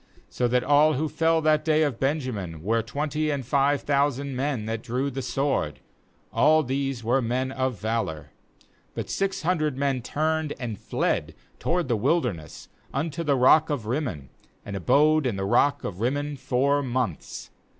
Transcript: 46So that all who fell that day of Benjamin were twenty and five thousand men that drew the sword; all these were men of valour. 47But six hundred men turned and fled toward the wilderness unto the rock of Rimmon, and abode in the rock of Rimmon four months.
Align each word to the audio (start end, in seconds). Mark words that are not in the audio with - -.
46So 0.31 0.47
that 0.49 0.63
all 0.63 0.93
who 0.95 1.07
fell 1.07 1.41
that 1.41 1.63
day 1.63 1.83
of 1.83 1.99
Benjamin 1.99 2.63
were 2.63 2.81
twenty 2.81 3.29
and 3.29 3.45
five 3.45 3.81
thousand 3.83 4.35
men 4.35 4.65
that 4.65 4.81
drew 4.81 5.11
the 5.11 5.21
sword; 5.21 5.79
all 6.33 6.63
these 6.63 7.03
were 7.03 7.21
men 7.21 7.51
of 7.51 7.79
valour. 7.79 8.31
47But 8.97 9.09
six 9.11 9.41
hundred 9.43 9.77
men 9.77 10.01
turned 10.01 10.53
and 10.59 10.79
fled 10.79 11.35
toward 11.59 11.87
the 11.87 11.95
wilderness 11.95 12.67
unto 12.91 13.23
the 13.23 13.35
rock 13.35 13.69
of 13.69 13.85
Rimmon, 13.85 14.29
and 14.65 14.75
abode 14.75 15.27
in 15.27 15.35
the 15.35 15.45
rock 15.45 15.83
of 15.83 15.99
Rimmon 16.01 16.35
four 16.35 16.81
months. 16.81 17.51